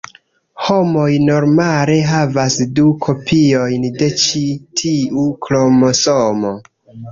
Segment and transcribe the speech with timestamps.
[0.69, 4.43] Homoj normale havas du kopiojn de ĉi
[4.83, 6.57] tiu kromosomo.